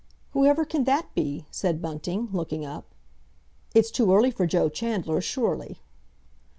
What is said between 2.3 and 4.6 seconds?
looking up. "It's too early for